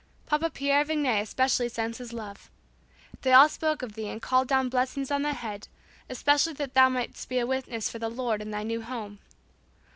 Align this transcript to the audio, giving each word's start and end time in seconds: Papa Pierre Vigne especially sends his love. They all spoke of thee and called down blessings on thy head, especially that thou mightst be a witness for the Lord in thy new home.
Papa 0.25 0.49
Pierre 0.49 0.83
Vigne 0.83 1.19
especially 1.19 1.69
sends 1.69 1.99
his 1.99 2.11
love. 2.11 2.49
They 3.21 3.33
all 3.33 3.47
spoke 3.47 3.83
of 3.83 3.93
thee 3.93 4.07
and 4.07 4.19
called 4.19 4.47
down 4.47 4.67
blessings 4.67 5.11
on 5.11 5.21
thy 5.21 5.33
head, 5.33 5.67
especially 6.09 6.53
that 6.53 6.73
thou 6.73 6.89
mightst 6.89 7.29
be 7.29 7.37
a 7.37 7.45
witness 7.45 7.87
for 7.87 7.99
the 7.99 8.09
Lord 8.09 8.41
in 8.41 8.49
thy 8.49 8.63
new 8.63 8.81
home. 8.81 9.19